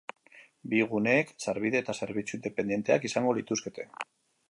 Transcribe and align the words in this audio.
Bi 0.73 0.79
guneek 0.93 1.35
sarbide 1.45 1.81
eta 1.83 1.97
zerbitzu 2.01 2.39
independenteak 2.41 3.09
izango 3.11 3.39
lituzkete. 3.41 3.91